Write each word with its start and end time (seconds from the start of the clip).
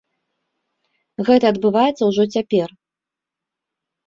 Гэта 1.27 1.45
адбываецца 1.57 2.03
ўжо 2.09 2.23
цяпер. 2.37 2.69